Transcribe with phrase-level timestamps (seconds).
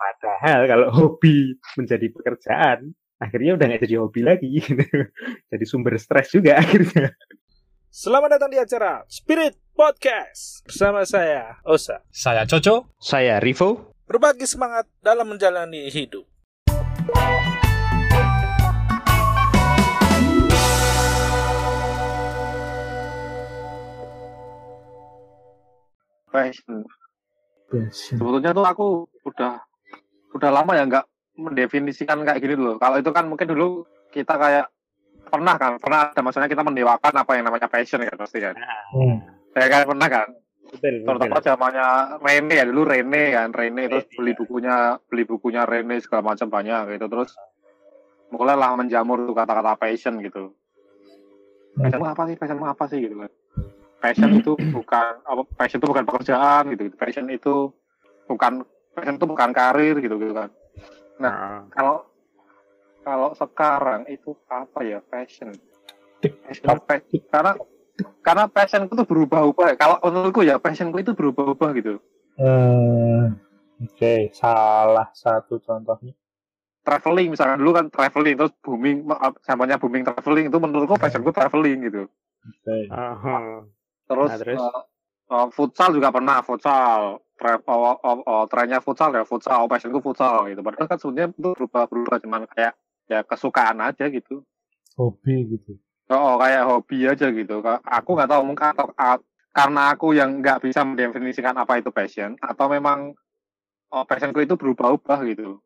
[0.00, 4.48] Padahal kalau hobi menjadi pekerjaan, akhirnya udah nggak jadi hobi lagi.
[4.56, 4.80] Gitu.
[5.52, 7.12] jadi sumber stres juga akhirnya.
[7.92, 12.00] Selamat datang di acara Spirit Podcast bersama saya Osa.
[12.08, 12.96] Saya Coco.
[12.96, 13.92] Saya Rivo.
[14.08, 16.24] Berbagi semangat dalam menjalani hidup.
[26.32, 26.88] Passion.
[27.92, 29.69] Sebetulnya tuh aku udah
[30.34, 31.06] udah lama ya nggak
[31.40, 32.76] mendefinisikan kayak gini dulu.
[32.76, 34.66] Kalau itu kan mungkin dulu kita kayak
[35.30, 38.54] pernah kan, pernah ada maksudnya kita mendewakan apa yang namanya passion kan pasti kan.
[38.92, 39.16] Hmm.
[39.54, 40.28] Ya kan pernah kan.
[40.70, 41.86] Betul, Terutama zamannya
[42.22, 46.94] Rene ya dulu Rene kan, Rene terus beli bukunya beli bukunya Rene segala macam banyak
[46.94, 47.34] gitu terus
[48.30, 50.54] mulailah menjamur tuh kata-kata passion gitu.
[51.74, 52.36] Passion itu apa sih?
[52.38, 53.30] Passion itu apa sih gitu kan.
[53.98, 56.82] Passion itu bukan apa passion itu bukan pekerjaan gitu.
[56.86, 56.96] gitu.
[56.96, 57.54] Passion itu
[58.30, 58.62] bukan
[58.92, 60.50] passion itu bukan karir gitu gitu kan.
[61.20, 62.08] Nah, Kalau
[63.00, 65.52] kalau sekarang itu apa ya passion?
[66.20, 67.00] Passion pa-
[67.32, 67.52] karena
[68.20, 69.76] karena passionku itu berubah-ubah.
[69.76, 71.94] Kalau menurutku ya passionku itu berubah-ubah gitu.
[72.36, 73.24] Eh,
[73.80, 76.12] Oke, salah satu contohnya.
[76.84, 79.04] Traveling misalkan dulu kan traveling terus booming
[79.44, 82.02] zamannya booming traveling itu menurutku passionku traveling gitu.
[82.40, 82.76] Oke.
[82.88, 83.64] aha.
[84.04, 84.58] Terus, Nah, terus?
[84.60, 84.82] eh,
[85.32, 87.20] eh, futsal juga pernah futsal.
[87.40, 90.60] Tra oh, oh, oh, trennya futsal ya futsal, passionku futsal gitu.
[90.60, 92.76] Padahal kan sebenarnya itu berubah-berubah cuman kayak
[93.08, 94.44] ya kesukaan aja gitu.
[95.00, 95.80] Hobi gitu.
[96.12, 97.64] Oh, kayak hobi aja gitu.
[97.64, 98.92] Aku nggak tahu mungkin atau
[99.56, 103.16] karena aku yang nggak bisa mendefinisikan apa itu passion atau memang
[103.88, 105.64] oh, passionku itu berubah-ubah gitu.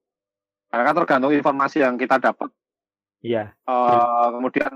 [0.71, 2.55] Karena kan tergantung informasi yang kita dapat.
[3.19, 3.51] Iya.
[3.67, 4.73] Eh, Kemudian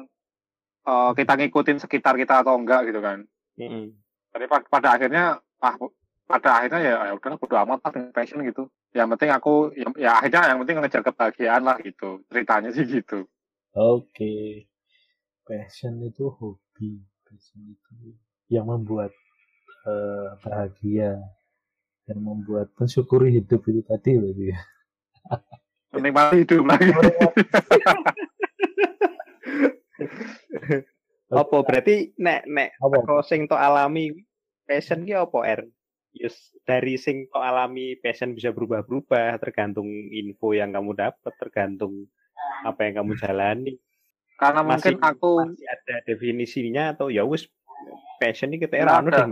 [0.83, 3.23] eh, kita ngikutin sekitar kita atau enggak gitu kan.
[3.55, 3.95] Mm-mm.
[4.35, 5.75] Jadi pa- pada akhirnya ah
[6.29, 8.69] pada akhirnya ya ya udahlah bodo amat lah dengan passion gitu.
[8.93, 12.21] Yang penting aku ya, ya akhirnya yang penting ngejar kebahagiaan lah gitu.
[12.29, 13.25] Ceritanya sih gitu.
[13.73, 14.69] Oke.
[15.49, 17.01] Passion itu hobi.
[17.25, 18.13] Passion itu
[18.53, 19.09] yang membuat
[19.89, 21.17] eh, bahagia
[22.05, 24.59] dan membuat mensyukuri hidup itu tadi berarti ya.
[25.97, 26.93] Menikmati hidup lagi.
[31.29, 33.21] Apa berarti nek nek Apa?
[33.25, 34.13] sing tok alami
[34.65, 35.61] passion ki apa R?
[36.17, 42.09] Yes, dari sing tok alami passion bisa berubah-berubah tergantung info yang kamu dapat, tergantung
[42.65, 43.77] apa yang kamu jalani.
[44.39, 47.51] Karena Masih mungkin aku masih ada definisinya atau ya wis
[48.23, 49.19] passion ini kita Nggak anu ada.
[49.19, 49.27] deh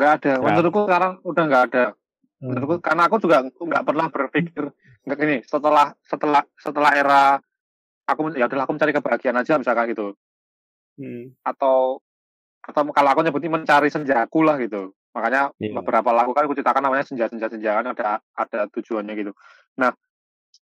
[0.00, 0.32] nggak ada.
[0.40, 1.84] Menurutku sekarang udah nggak ada.
[2.40, 2.46] Hmm.
[2.54, 4.64] Menurutku karena aku juga nggak pernah berpikir
[5.04, 5.36] nggak gini.
[5.44, 7.22] Setelah setelah setelah era
[8.06, 10.14] aku ya udahlah aku mencari kebahagiaan aja misalkan gitu.
[10.96, 11.34] Hmm.
[11.44, 12.00] Atau
[12.60, 14.94] atau kalau aku nyebutnya mencari senjaku lah gitu.
[15.10, 15.74] Makanya Iya.
[15.80, 19.32] beberapa lagu kan aku ceritakan namanya senja senja senja kan ada ada tujuannya gitu.
[19.78, 19.90] Nah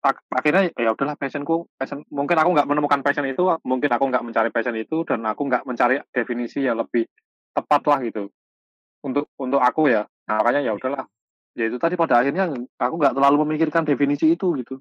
[0.04, 4.24] ak- akhirnya ya udahlah passionku passion mungkin aku nggak menemukan passion itu mungkin aku nggak
[4.24, 7.08] mencari passion itu dan aku nggak mencari definisi yang lebih
[7.56, 8.28] tepat lah gitu
[9.04, 11.04] untuk untuk aku ya nah, makanya ya udahlah
[11.56, 12.48] ya itu tadi pada akhirnya
[12.80, 14.80] aku nggak terlalu memikirkan definisi itu gitu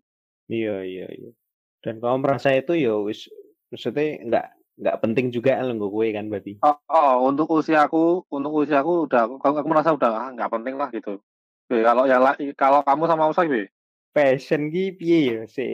[0.51, 1.31] Iya, iya, iya.
[1.79, 3.31] Dan kamu merasa itu ya wis
[3.71, 6.57] maksudnya nggak nggak penting juga lo gue kan berarti.
[6.65, 10.89] oh, oh, untuk usiaku untuk usiaku udah aku, aku merasa udah ah, nggak penting lah
[10.89, 11.21] gitu.
[11.69, 13.63] Be, kalau yang la- kalau kamu sama Usai be?
[14.13, 15.65] Passion ki piye ya si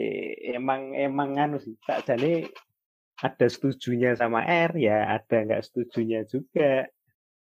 [0.56, 2.48] emang emang anu sih sakjane
[3.20, 6.88] ada setujunya sama R ya ada nggak setujunya juga.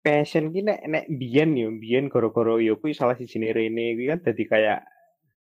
[0.03, 4.19] Passion ki nek nek biyen yo biyen goro-goro yo kuwi salah siji Rene kuwi kan
[4.21, 4.79] jadi kayak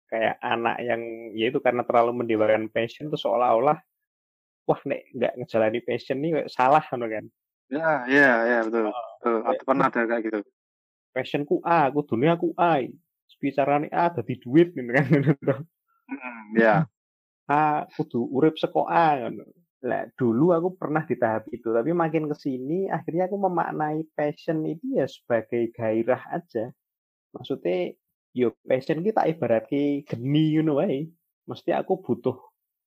[0.06, 1.03] kayak anak yang
[1.35, 3.81] ya itu karena terlalu mendewakan passion tuh seolah-olah
[4.66, 7.25] wah nek nggak ngejalani passion nih salah kan kan
[7.71, 10.38] ya ya ya betul betul Ada- pernah ada kayak gitu
[11.16, 12.84] passionku A aku dunia aku A
[13.41, 15.06] bicarane A dadi duit gitu kan
[16.06, 16.87] Hmm, ya
[17.50, 19.43] A kudu urip seko A ngono.
[19.87, 24.62] Lah dulu aku pernah di tahap itu, tapi makin ke sini akhirnya aku memaknai passion
[24.66, 26.71] itu ya sebagai gairah aja.
[27.34, 27.94] Maksudnya
[28.34, 31.11] yo passion kita ibaratnya geni ngono wae.
[31.46, 32.35] Mesti aku butuh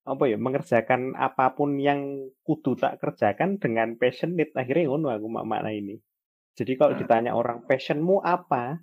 [0.04, 5.70] apa ya mengerjakan apa pun yang kudu tak kerjakan dengan passionate akhirnya ngono aku makna
[5.70, 6.00] ini.
[6.56, 8.80] Jadi kalau ditanya orang passionmu apa?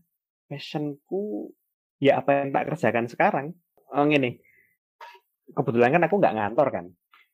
[0.47, 1.51] Passionku
[1.99, 3.47] ya apa yang tak kerjakan sekarang.
[3.91, 4.39] Oh gini,
[5.51, 6.85] kebetulan kan aku nggak ngantor kan.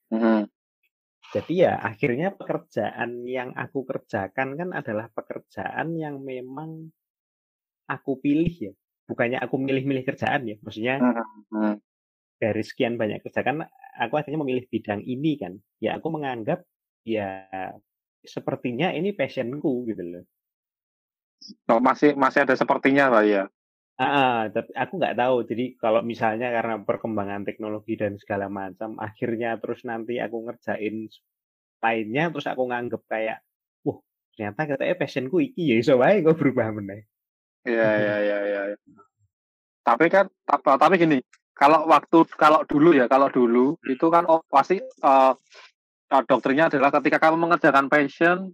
[0.10, 0.42] Mhm.
[1.34, 6.94] Jadi ya akhirnya pekerjaan yang aku kerjakan kan adalah pekerjaan yang memang
[7.90, 8.74] aku pilih ya.
[9.10, 10.56] Bukannya aku milih-milih kerjaan ya.
[10.62, 10.96] Maksudnya
[11.52, 11.74] Mhm.
[12.44, 13.64] Dari sekian banyak kerjaan
[13.96, 15.56] aku akhirnya memilih bidang ini kan.
[15.80, 16.68] Ya aku menganggap
[17.08, 17.48] ya
[18.20, 20.26] sepertinya ini passionku gitu loh.
[21.72, 23.44] Oh, masih masih ada sepertinya lah ya
[23.94, 25.36] Ah, tapi aku nggak tahu.
[25.46, 31.06] Jadi kalau misalnya karena perkembangan teknologi dan segala macam, akhirnya terus nanti aku ngerjain
[31.78, 33.46] lainnya, terus aku nganggep kayak,
[33.86, 34.02] wah
[34.34, 37.06] ternyata katanya passionku iki ya iso wae kok berubah meneh.
[37.70, 38.62] Iya iya iya iya.
[38.74, 38.78] iya.
[39.86, 41.18] Tapi kan tapi, tapi gini,
[41.54, 45.34] kalau waktu kalau dulu ya, kalau dulu itu kan oh, pasti uh,
[46.10, 48.54] dokternya adalah ketika kamu mengerjakan passion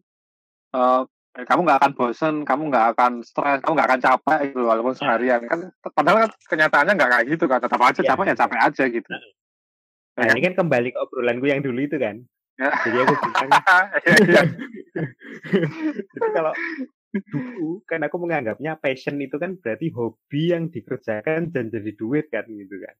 [0.75, 4.93] uh, kamu nggak akan bosen, kamu nggak akan stres, kamu nggak akan capek gitu walaupun
[4.97, 8.09] seharian kan padahal kan kenyataannya nggak kayak gitu kan tetap aja Ya.
[8.11, 9.09] capek ya capek aja gitu.
[10.19, 12.19] Nah, Ya ini kan kembali ke obrolanku yang dulu itu kan.
[12.59, 12.75] Ya.
[12.83, 13.49] Jadi aku bilang,
[14.03, 14.41] Iya, iya.
[16.11, 16.51] jadi kalau
[17.09, 22.45] dulu kan aku menganggapnya passion itu kan berarti hobi yang dikerjakan dan jadi duit kan
[22.45, 22.95] gitu kan.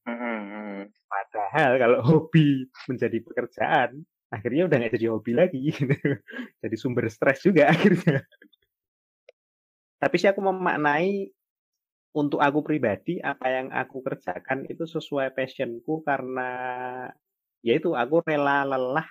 [1.06, 4.02] Padahal kalau hobi menjadi pekerjaan,
[4.34, 5.60] akhirnya udah nggak jadi hobi lagi.
[5.70, 5.94] Gitu.
[6.62, 8.26] jadi sumber stres juga akhirnya.
[10.00, 11.30] Tapi sih aku memaknai
[12.16, 16.50] untuk aku pribadi apa yang aku kerjakan itu sesuai passionku karena
[17.62, 19.06] yaitu aku rela lelah.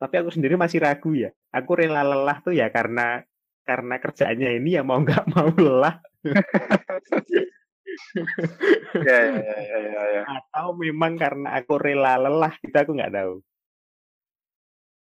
[0.00, 1.30] Tapi aku sendiri masih ragu ya.
[1.50, 3.22] Aku rela lelah tuh ya karena
[3.66, 5.98] karena kerjaannya ini ya mau nggak mau lelah
[9.00, 10.22] Iya iya iya iya, iya, iya.
[10.26, 13.34] atau memang karena aku rela lelah gitu aku nggak tahu.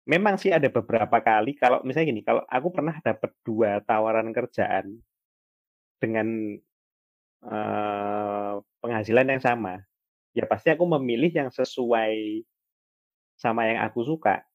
[0.06, 5.02] Memang sih ada beberapa kali kalau misalnya gini, kalau aku pernah dapat dua tawaran kerjaan
[5.98, 6.62] dengan
[7.42, 8.54] eh,
[8.86, 9.82] penghasilan yang sama,
[10.38, 12.46] ya pasti aku memilih yang sesuai
[13.34, 14.46] sama yang aku suka.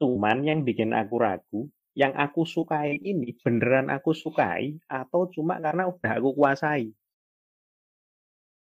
[0.00, 1.60] Cuman yang bikin aku ragu,
[1.96, 6.92] yang aku sukai ini beneran aku sukai atau cuma karena udah aku kuasai.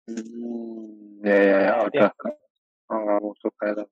[0.06, 2.10] Hmm, ya ya ya udah.
[2.94, 3.86] Oh, suka itu.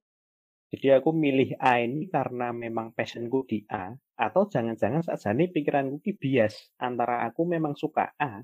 [0.74, 6.14] Jadi aku milih A ini karena memang passionku di A, atau jangan-jangan sakjane pikiranku ki
[6.18, 8.42] bias antara aku memang suka A,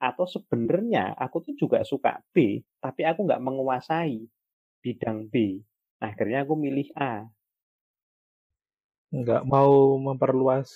[0.00, 4.20] atau sebenarnya aku tuh juga suka B, tapi aku nggak menguasai
[4.84, 5.64] bidang B.
[6.00, 7.28] Akhirnya aku milih A.
[9.10, 10.68] nggak mau memperluas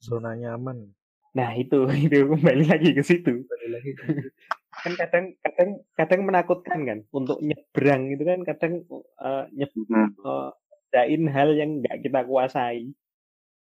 [0.00, 0.88] zona nyaman
[1.34, 3.42] Nah, itu itu kembali lagi ke situ.
[3.42, 4.02] Balik lagi ke
[4.86, 8.72] Kan kadang kadang kadang menakutkan kan untuk nyebrang itu kan kadang
[9.18, 10.14] eh, nyeb- Hmm.
[10.14, 10.50] eh,
[10.94, 12.94] ngerjain hal yang nggak kita kuasai.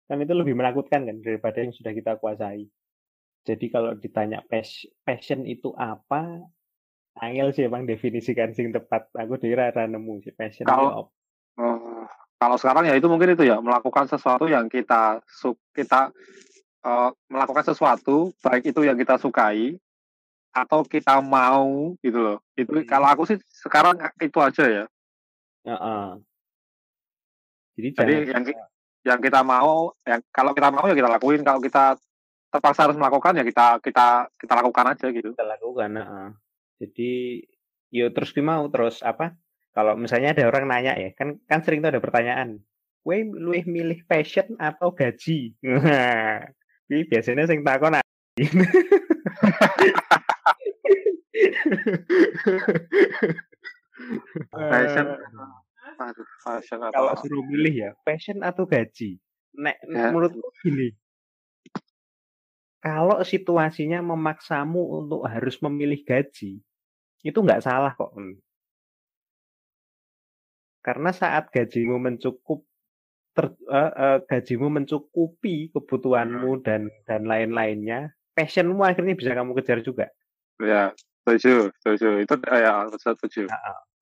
[0.06, 2.70] Kan itu lebih menakutkan kan daripada yang sudah kita kuasai.
[3.42, 6.46] Jadi kalau ditanya pas- passion itu apa,
[7.18, 9.10] angel sih emang definisikan sing tepat.
[9.18, 11.14] Aku ora nemu sih passion itu Kalau- apa.
[12.44, 16.12] Kalau sekarang ya itu mungkin itu ya melakukan sesuatu yang kita su kita
[16.84, 19.80] eh, melakukan sesuatu baik itu yang kita sukai
[20.52, 22.38] atau kita mau gitu loh.
[22.60, 22.84] Itu Hmm.
[22.84, 24.86] kalau aku sih sekarang itu aja ya.
[25.64, 26.08] Heeh.
[27.80, 28.44] Jadi Jadi jangan yang
[29.04, 31.48] yang kita mau, yang kalau kita mau ya kita lakuin.
[31.48, 31.96] Kalau kita
[32.52, 35.32] terpaksa harus melakukan ya kita kita kita lakukan aja gitu.
[35.32, 35.90] kita lakukan.
[36.84, 37.40] Jadi
[37.88, 39.32] yo terus ki mau terus apa?
[39.74, 42.62] Kalau misalnya ada orang nanya ya, kan kan sering tuh ada pertanyaan.
[43.04, 45.58] Kue luwih milih passion atau gaji?
[45.66, 46.46] Nah,
[46.94, 47.98] Ini biasanya sing takon
[54.44, 55.06] Passion.
[55.94, 59.22] Eh, Aduh, passion atau kalau suruh milih ya, passion atau gaji?
[59.54, 60.10] Nek Ya.
[60.10, 60.98] menurutku gini.
[62.82, 66.60] Kalau situasinya memaksamu untuk harus memilih gaji,
[67.24, 68.12] itu nggak salah kok.
[70.84, 70.86] Hmm.
[70.86, 72.68] Karena saat gajimu mencukup
[73.32, 80.12] ter- eh, eh, gajimu mencukupi kebutuhanmu dan dan lain-lainnya, passionmu akhirnya bisa kamu kejar juga.
[80.60, 80.92] Ya,
[81.24, 82.22] setuju, setuju.
[82.22, 83.48] Itu ya setuju.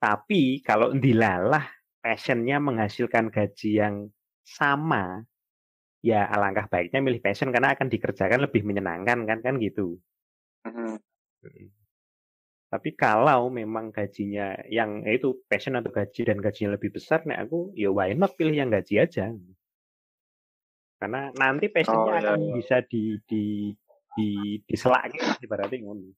[0.01, 1.69] Tapi kalau dilalah
[2.01, 4.09] passionnya menghasilkan gaji yang
[4.41, 5.21] sama,
[6.01, 10.01] ya alangkah baiknya milih passion karena akan dikerjakan lebih menyenangkan kan kan gitu.
[10.65, 10.97] Mhm.
[12.71, 17.43] Tapi kalau memang gajinya yang eh, itu passion atau gaji dan gajinya lebih besar, nek
[17.43, 19.35] aku ya why not pilih yang gaji aja.
[20.95, 22.53] Karena nanti passionnya Oh, iya, akan iya.
[22.55, 23.43] bisa di di
[24.15, 24.27] di
[24.63, 26.15] diselak gitu ibaratnya ngono.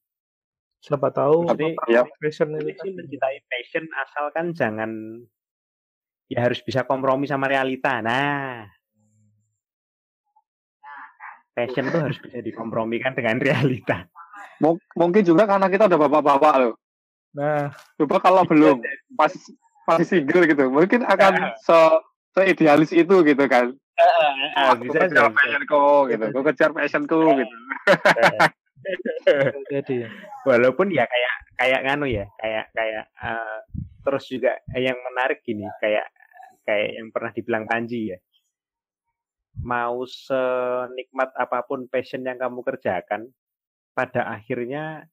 [0.83, 2.03] siapa tahu Jadi ya.
[2.19, 4.91] passion itu Ini sih mencintai passion asalkan jangan
[6.27, 8.03] ya harus bisa kompromi sama realita.
[8.03, 8.67] Nah,
[11.55, 14.10] passion tuh harus bisa dikompromikan dengan realita.
[14.60, 16.74] Mung- Mungkin juga karena kita udah bapak-bapak loh.
[17.33, 18.77] nah Coba kalau belum
[19.17, 19.33] pas
[19.89, 21.50] masih single gitu, mungkin akan Ya.
[21.57, 21.77] se
[22.33, 23.74] seidealis itu gitu kan.
[24.55, 27.55] Ah, Aku bisa kejar passionku gitu, aku kejar passionku gitu.
[29.69, 30.10] jadi
[30.43, 33.57] Walaupun ya kayak kayak nganu ya, kayak kayak eh,
[34.03, 36.10] terus juga yang menarik gini, kayak
[36.63, 38.19] kayak yang pernah dibilang Panji ya.
[39.62, 43.29] mau senikmat apa pun passion yang kamu kerjakan,
[43.93, 45.05] pada akhirnya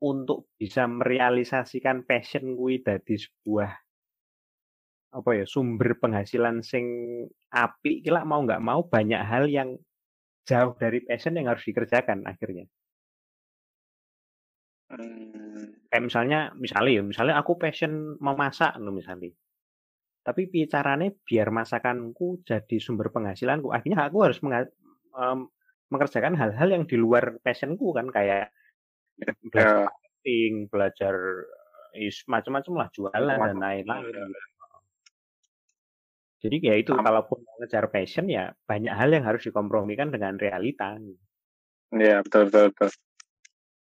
[0.00, 3.70] untuk bisa merealisasikan passion kuwi dadi sebuah
[5.10, 6.86] apa ya sumber penghasilan sing
[7.50, 9.74] apik kira mau nggak mau banyak hal yang
[10.46, 12.66] jauh dari passion yang harus dikerjakan akhirnya.
[14.90, 15.86] Hmm.
[15.86, 19.30] Kayak misalnya, misalnya ya, misalnya aku passion memasak no misalnya.
[20.26, 23.70] Tapi piye carane biar masakanku jadi sumber penghasilanku?
[23.70, 24.38] Akhirnya aku harus
[25.90, 28.54] mengerjakan hal-hal yang di luar passionku kan kayak
[29.50, 29.90] belajar Ya.
[29.90, 31.14] marketing, belajar
[31.98, 34.24] is macam-macam lah, jualan dan Macam-macam, lain-lain ya.
[34.24, 34.40] gitu.
[36.40, 40.40] Jadi ya itu Am kalaupun mau ngejar passion ya banyak hal yang harus dikompromikan dengan
[40.40, 40.96] realita.
[41.92, 42.90] Iya, betul betul betul.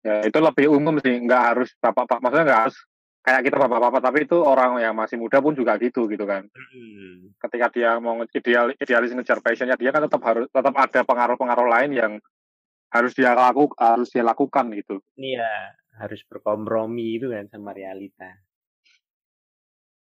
[0.05, 2.77] Ya, itu lebih umum sih, nggak harus bapak-bapak maksudnya nggak harus
[3.25, 6.45] kayak kita bapak-bapak, tapi itu orang yang masih muda pun juga gitu gitu kan.
[6.45, 7.33] Mhm.
[7.41, 11.91] Ketika dia mau ideal idealis ngejar passion-nya dia kan tetap harus tetap ada pengaruh-pengaruh lain
[11.97, 12.11] yang
[12.93, 15.01] harus dia laku harus dia lakukan gitu.
[15.17, 18.45] Iya, harus berkompromi itu kan sama realita.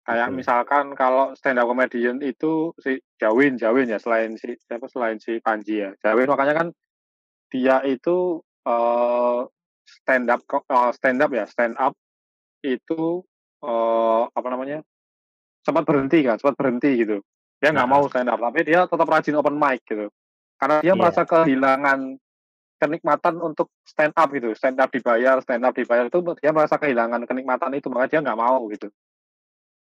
[0.07, 0.37] Kayak Gitu.
[0.39, 5.43] misalkan kalau stand up comedian itu si Jawin Jawin ya selain si siapa selain si
[5.43, 5.91] Panji ya.
[5.99, 6.67] Jawin makanya kan
[7.51, 9.39] dia itu eh
[9.87, 11.95] stand up ko eee, stand up ya, stand up
[12.75, 13.23] itu
[13.63, 14.83] eee, apa namanya,
[15.65, 17.17] sempat berhenti kan, sempat berhenti gitu.
[17.63, 17.89] Dia nggak Heeh.
[17.89, 20.09] mau stand up, tapi dia tetap rajin open mic gitu.
[20.59, 20.99] Karena dia Iya.
[20.99, 22.17] merasa kehilangan
[22.81, 27.25] kenikmatan untuk stand up gitu, stand up dibayar stand up dibayar itu dia merasa kehilangan
[27.29, 28.89] kenikmatan itu, makanya dia nggak mau gitu.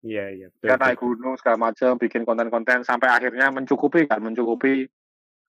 [0.06, 4.86] Iya iya, betul Dia naik gunung segala macam, bikin konten-konten sampai akhirnya mencukupi kan, mencukupi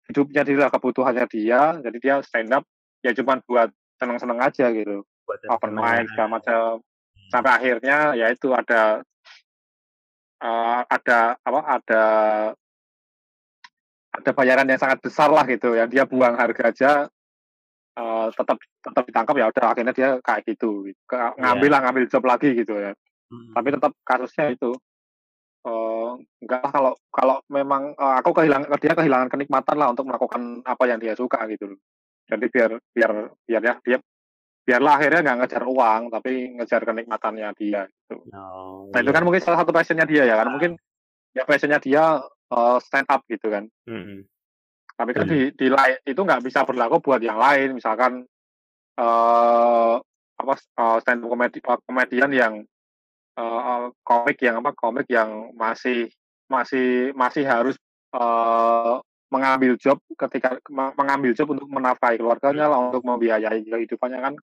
[0.10, 2.66] hidupnya dia, kebutuhannya dia, jadi dia stand up
[3.06, 3.70] ya cuman buat
[4.02, 5.06] seneng-seneng aja gitu.
[5.28, 6.82] Buat Open mic segala macam.
[7.30, 9.06] Sampai akhirnya ya itu ada
[10.42, 12.04] eee, ada apa, ada
[14.10, 16.92] ada bayaran yang sangat besar lah gitu, yang dia buang harga aja,
[17.98, 21.36] eee, tetap tetap ditangkap, ya udah akhirnya dia kayak gitu, ke Iya.
[21.42, 22.94] ngambil lah, ngambil job lagi gitu ya.
[23.56, 23.76] Tapi Mhm.
[23.76, 24.72] tetap kasusnya itu,
[25.68, 26.10] eee,
[26.46, 30.84] enggak lah kalau kalau memang, eee, aku kehilangan dia kehilangan kenikmatan lah untuk melakukan apa
[30.90, 31.76] yang dia suka gitu.
[32.32, 33.12] Jadi biar biar
[33.48, 33.98] biar ya dia
[34.70, 38.18] biarlah akhirnya nggak ngejar uang, tapi ngejar kenikmatannya dia gitu.
[38.34, 39.26] Oh, Nah itu kan iya.
[39.26, 40.72] mungkin salah satu passion-nya dia ya, karena mungkin
[41.34, 42.22] ya passion-nya dia,
[42.54, 43.66] eee, stand up gitu kan.
[43.88, 44.30] Mhm.
[45.00, 45.50] Tapi kan Bener.
[45.56, 45.66] di di
[46.12, 48.28] itu nggak bisa berlaku buat yang lain, misalkan,
[49.00, 49.96] eee,
[50.40, 52.54] apa, eee, stand up komedi komedian yang,
[53.40, 56.12] eee, komik yang apa, komik yang masih
[56.52, 57.76] masih masih harus,
[58.14, 58.96] eee,
[59.30, 64.36] mengambil job ketika me mengambil job untuk menafkahi keluarganya lah, untuk membiayai kehidupannya kan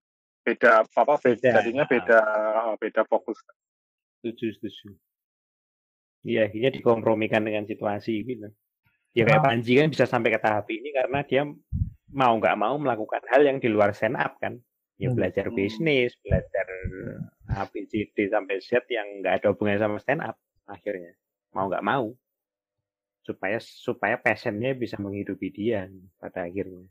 [0.47, 3.43] beda apa, Beda, jadinya beda heeh, beda fokus.
[4.23, 4.95] Setuju setuju.
[6.23, 8.47] Iya, akhirnya dikompromikan dengan situasi gitu.
[9.15, 9.49] Ya kayak Nah.
[9.51, 11.43] Panji kan bisa sampai ke tahap ini karena dia
[12.11, 14.59] mau nggak mau melakukan hal yang di luar stand up kan.
[14.97, 15.19] Ya Hmm.
[15.19, 15.57] belajar Hmm.
[15.59, 16.67] bisnis, belajar
[17.53, 20.37] A, B, C, D sampai Z yang nggak ada hubungannya sama stand up
[20.67, 21.15] akhirnya.
[21.55, 22.15] Mau nggak mau.
[23.27, 26.87] Supaya supaya passion-nya bisa menghidupi dia pada akhirnya.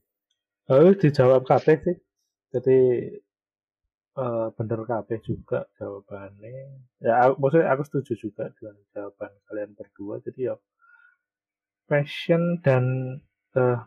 [0.68, 1.98] Harus dijawab kabeh sih.
[2.56, 2.78] Jadi
[4.16, 6.52] eh, bener kabeh juga jawabannya.
[7.04, 10.24] Ya, aku, maksudnya aku setuju juga dengan jawaban kalian berdua.
[10.24, 10.56] Jadi ya
[11.86, 12.84] passion dan
[13.56, 13.80] eh,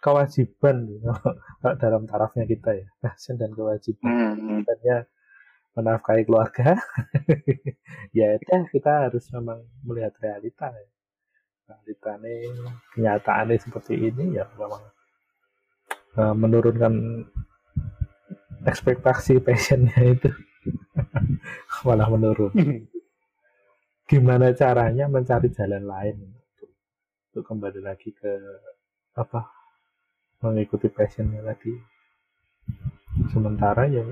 [0.00, 1.10] kewajiban gitu.
[1.82, 4.06] Dalam tarafnya kita ya passion dan kewajiban.
[4.06, 4.64] Mhm.
[4.64, 4.96] Kewajibannya
[5.76, 6.80] menafkahi keluarga.
[8.16, 10.88] ya udah kita harus memang melihat realita ya.
[11.66, 12.30] Realitanya
[12.94, 14.82] kenyataannya seperti ini ya memang
[16.16, 16.94] eh, menurunkan
[18.66, 20.30] ekspektasi passionnya itu
[21.86, 22.52] malah menurun.
[24.06, 26.16] Gimana caranya mencari jalan lain
[27.30, 28.32] untuk, kembali lagi ke
[29.14, 29.46] apa
[30.42, 31.72] mengikuti passionnya tadi.
[33.30, 34.02] Sementara ya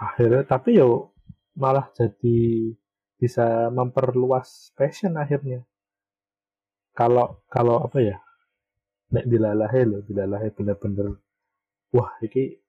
[0.00, 1.12] akhirnya tapi yo
[1.54, 2.72] malah jadi
[3.20, 5.60] bisa memperluas passion akhirnya.
[6.96, 8.16] Kalau kalau apa ya
[9.08, 11.16] nek dilalahe loh dilalahe bener-bener
[11.96, 12.60] wah iki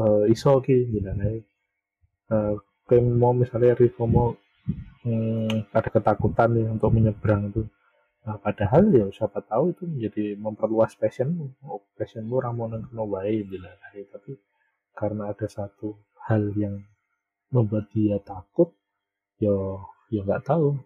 [0.00, 1.36] eh, iso ki dilalahe
[2.32, 2.54] eh,
[2.88, 4.28] kayak mau misalnya Rivo mau
[5.04, 7.62] hmm, ada ketakutan nih untuk menyeberang itu.
[8.22, 14.06] Nah, padahal ya siapa tahu itu menjadi memperluas passionmu oh, passionmu ramonan kena wae dilalahe
[14.06, 14.38] tapi
[14.94, 15.98] karena ada satu
[16.30, 16.78] hal yang
[17.50, 18.70] membuat dia takut
[19.42, 19.82] yo
[20.14, 20.78] ya nggak tahu.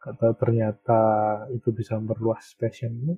[0.00, 1.00] Kata ternyata
[1.52, 3.16] itu bisa memperluas passionmu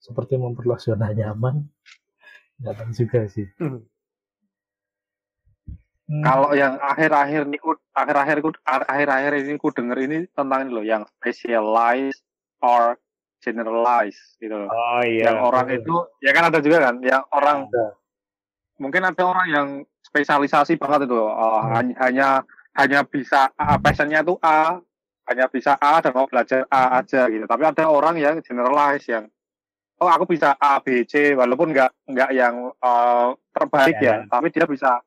[0.00, 1.66] seperti memperluas zona nyaman
[2.62, 3.46] tahu juga sih
[6.10, 6.26] Hmm.
[6.26, 10.82] Kalau yang akhir-akhir ini ku akhir-akhir ku akhir-akhir ini ku denger ini tentang ini loh
[10.82, 12.26] yang specialized
[12.58, 12.98] or
[13.38, 14.66] generalized gitu loh.
[14.66, 15.30] Oh iya.
[15.30, 17.94] Yang orang itu ya kan ada juga kan yang orang Ada.
[18.82, 19.68] mungkin ada orang yang
[20.02, 21.30] spesialisasi banget itu loh.
[21.30, 21.78] Oh, Hmm.
[21.78, 22.28] hanya hanya
[22.74, 24.82] hanya bisa A, passionnya itu A,
[25.30, 27.46] hanya bisa A dan mau belajar A aja gitu.
[27.46, 29.30] Tapi ada orang yang generalize yang
[30.00, 34.24] oh aku bisa A B C walaupun nggak nggak yang eh, terbaik Ya.
[34.24, 35.00] ya, tapi dia bisa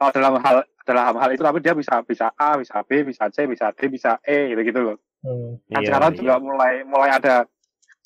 [0.00, 3.46] oh, dalam hal dalam hal itu tapi dia bisa bisa A, bisa B, bisa C,
[3.46, 4.96] bisa D, bisa E gitu gitu loh.
[5.22, 5.60] Hmm.
[5.70, 6.18] Nah, Iya, sekarang iya.
[6.18, 7.46] juga mulai mulai ada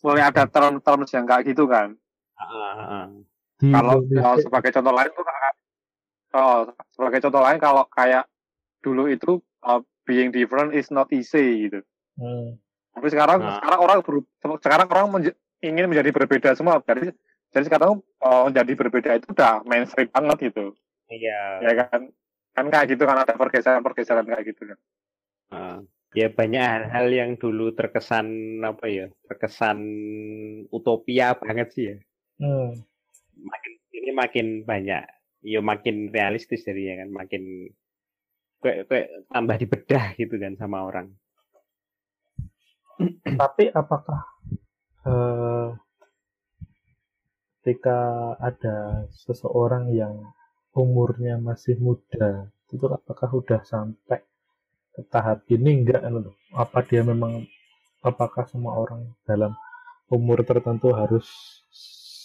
[0.04, 1.96] mulai ada term-term yang kayak gitu kan.
[2.36, 3.08] Ah.
[3.56, 5.24] Di kalau kalau sebagai contoh lain tuh
[6.34, 6.58] oh,
[6.92, 8.26] sebagai contoh lain kalau kayak
[8.84, 11.80] dulu itu uh, being different is not easy gitu.
[12.20, 12.58] Hmm.
[12.92, 13.62] Tapi sekarang Nah.
[13.62, 13.98] sekarang orang
[14.60, 15.06] sekarang orang
[15.64, 16.80] ingin menjadi berbeda semua.
[16.85, 17.11] Jadi
[17.54, 20.76] jadi sekarang uh, menjadi berbeda itu udah mainstream banget gitu.
[21.09, 21.64] Iya.
[21.64, 22.12] Ya kan?
[22.54, 24.78] Kan kayak gitu kan ada pergeseran-pergeseran kayak gitu kan.
[25.54, 25.78] Ah.
[26.14, 29.78] ya banyak hal-hal yang dulu terkesan apa ya terkesan
[30.71, 31.97] utopia banget sih ya
[32.35, 32.75] Hmm.
[33.38, 35.06] makin ini makin banyak
[35.47, 37.42] ya makin realistis jadinya kan makin
[38.59, 41.14] kayak, kayak tambah dibedah gitu kan sama orang
[43.23, 44.33] Tapi apakah
[45.04, 45.68] eh,
[47.64, 47.99] ketika
[48.40, 50.20] ada seseorang yang
[50.76, 54.20] umurnya masih muda, itu apakah sudah sampai
[54.92, 56.04] ke tahap ini enggak?
[56.12, 56.37] loh?
[56.52, 57.46] Apa dia memang
[58.04, 59.56] apakah semua orang dalam
[60.12, 61.25] umur tertentu harus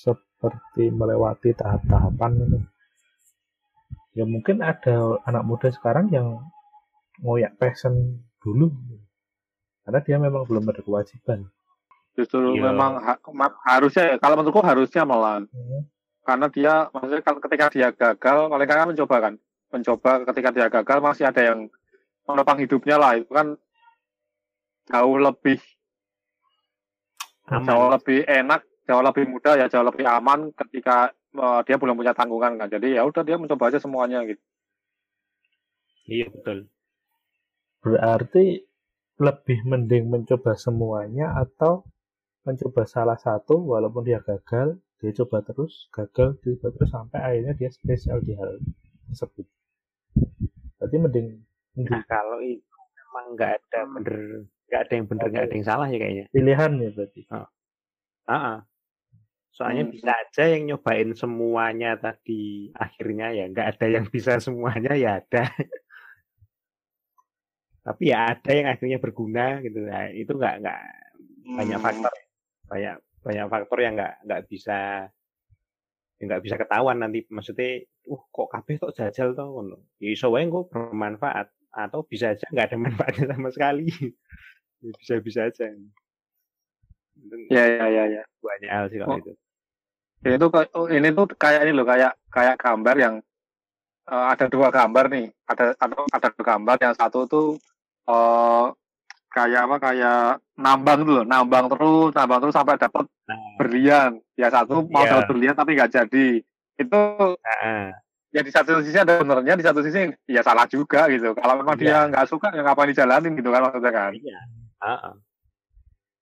[0.03, 2.59] seperti melewati tahap-tahapan gitu?
[4.19, 6.43] Ya mungkin ada anak muda sekarang yang
[7.23, 8.71] ngoyak passion dulu
[9.87, 11.47] karena dia memang belum ada kewajiban.
[12.17, 12.69] Justru Iya.
[12.71, 13.21] memang ha-
[13.69, 15.83] harusnya ya, kalau menurutku harusnya malah Hmm.
[16.25, 19.33] karena dia maksudnya kalau ketika dia gagal mereka kan mencoba kan
[19.69, 21.59] mencoba ketika dia gagal masih ada yang
[22.29, 23.57] menopang hidupnya lah itu kan
[24.89, 25.57] jauh lebih
[27.49, 31.93] jauh aman lebih enak jauh lebih mudah ya jauh lebih aman ketika eh, dia belum
[31.97, 32.67] punya tanggungan kan.
[32.69, 34.41] Jadi ya udah dia mencoba aja semuanya gitu.
[36.09, 36.65] Iya betul.
[37.85, 38.65] Berarti
[39.21, 41.85] lebih mending mencoba semuanya atau
[42.49, 47.53] mencoba salah satu walaupun dia gagal, dia coba terus, gagal, dia coba terus sampai akhirnya
[47.53, 48.57] dia spesial di hal
[49.13, 49.45] tersebut.
[50.81, 51.27] Berarti mending,
[51.77, 52.65] mending nah kalau itu
[52.97, 54.17] memang nggak ada bener
[54.69, 57.21] nggak ada yang bener nggak ada yang salah ya kayaknya pilihan ya berarti.
[57.29, 57.47] Ah,
[58.29, 58.57] ah.
[59.49, 59.91] soalnya Hmm.
[59.91, 65.43] bisa aja yang nyobain semuanya tadi akhirnya ya nggak ada yang bisa semuanya ya ada
[67.85, 70.79] tapi ya ada yang akhirnya berguna gitu nah, itu nggak nggak
[71.57, 71.85] banyak Hmm.
[71.85, 72.13] faktor
[72.69, 75.09] banyak banyak faktor yang nggak nggak bisa
[76.19, 77.25] nggak bisa ketahuan nanti.
[77.27, 79.47] Maksudnya uh kok kabeh kok jajal toh?
[79.49, 79.77] Ngono.
[79.97, 81.49] Ya iso wae kok bermanfaat.
[81.69, 83.87] Atau bisa aja nggak ada manfaatnya sama sekali.
[84.79, 85.65] Ya, bisa bisa aja
[87.49, 88.21] ya ya ya ya.
[88.39, 89.19] Banyak hal sih kalau Oh.
[89.19, 89.33] itu.
[90.19, 93.15] Ya, itu kayak- oh, ini tuh kayak ini loh kayak kayak gambar yang
[94.09, 95.27] eh, ada dua gambar nih.
[95.45, 96.75] Ada atau ada dua gambar.
[96.81, 97.47] Yang satu tuh
[98.09, 98.65] eh
[99.29, 103.37] kayak apa kayak nambang tuh loh nambang terus nambang terus sampai dapat nah.
[103.61, 104.11] berlian.
[104.33, 105.21] Ya satu mau Iya.
[105.21, 106.41] dapat berlian tapi nggak jadi.
[106.79, 107.01] Itu
[107.37, 107.93] ah,
[108.33, 111.37] ya di satu sisi ada benernya di satu sisi ya salah juga gitu.
[111.37, 112.09] Kalau memang dia Iya.
[112.09, 114.11] nggak suka ya ngapain dijalanin gitu kan maksudnya kan?
[114.17, 114.39] Iya.
[114.79, 115.15] Ah, ah.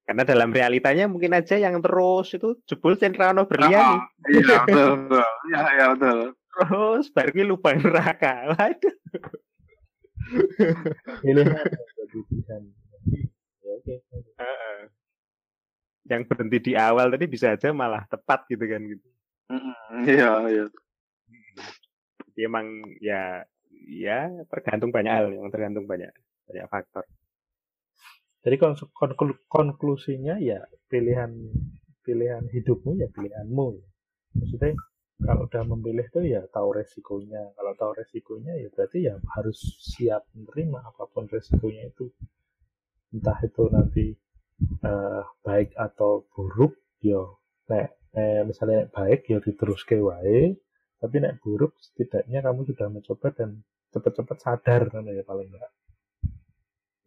[0.08, 4.00] karena dalam realitanya mungkin aja yang terus itu jebol sentrano berlian nih.
[4.00, 5.28] Ah, iya betul betul.
[5.52, 6.20] Iya iya betul.
[6.58, 8.96] Terus baru ki lubang neraka waduh.
[11.22, 11.56] Pilihan
[13.78, 13.94] oke.
[14.40, 14.78] Heeh.
[16.08, 19.08] yang berhenti di awal tadi bisa aja malah tepat gitu kan gitu
[20.08, 20.66] iya iya
[22.28, 22.68] Jadi emang
[23.02, 23.44] ya
[23.90, 24.20] ya
[24.52, 26.12] tergantung banyak hal yang tergantung banyak
[26.48, 27.04] banyak faktor
[28.48, 31.32] Jadi konklu- konklusinya ya pilihan
[32.08, 33.68] pilihan hidupmu ya pilihanmu.
[34.40, 34.72] Maksudnya
[35.20, 37.52] kalau udah memilih tuh ya tahu resikonya.
[37.58, 42.08] Kalau tahu resikonya ya berarti ya harus siap menerima apa pun resikonya itu.
[43.16, 44.06] Entah itu nanti
[44.90, 46.74] eh, baik atau buruk,
[47.10, 47.22] yo
[47.70, 47.88] nek
[48.20, 50.40] eh, misalnya nek baik ya diteruske wae.
[51.02, 53.50] Tapi nek buruk setidaknya kamu sudah mencoba dan
[53.94, 55.72] cepat-cepat sadar kan ya paling enggak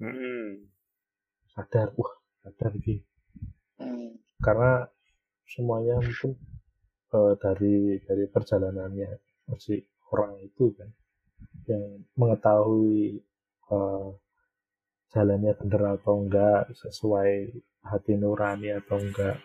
[0.01, 0.67] Mm-mm.
[1.55, 2.97] sadar wah sadar iki
[3.81, 4.13] Hmm.
[4.45, 4.73] karena
[5.53, 6.33] semuanya mungkin
[7.17, 9.11] eh, dari dari perjalanannya
[9.65, 9.75] si
[10.13, 10.91] orang itu kan
[11.71, 11.85] yang
[12.21, 13.21] mengetahui
[13.75, 14.09] eh,
[15.15, 17.31] jalannya benar atau enggak sesuai
[17.91, 19.37] hati nurani atau enggak.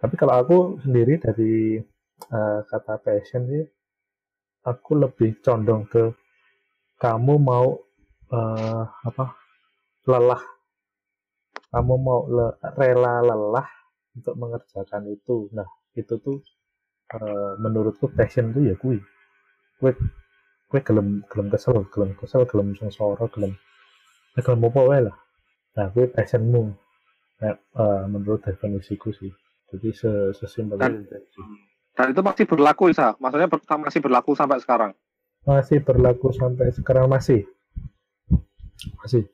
[0.00, 1.78] Tapi kalau aku sendiri dari
[2.36, 3.64] eh, kata passion sih
[4.70, 6.04] aku lebih condong ke
[7.02, 7.68] kamu mau
[8.36, 9.24] eh, apa
[10.10, 10.42] lelah.
[11.72, 13.68] Kamu mau le- rela lelah
[14.16, 15.48] untuk mengerjakan itu.
[15.56, 15.68] Nah
[16.00, 16.38] itu tuh
[17.16, 18.98] eh, menurutku passion tuh ya kui.
[19.78, 19.92] Kue
[20.70, 23.54] kue gelem gelem kesel gelem kesel gelem sengsara gelem
[24.40, 24.80] gelem apa
[25.12, 25.16] lah
[25.76, 26.72] nah kue passionmu
[27.40, 29.28] nah, eh, menurut definisiku sih
[29.72, 31.04] jadi se- sesimpel Dan-.
[31.92, 33.12] Dan itu masih berlaku, Isa.
[33.20, 34.92] Maksudnya ber- masih berlaku sampai sekarang.
[35.44, 37.44] masih berlaku sampai sekarang masih
[39.02, 39.28] masih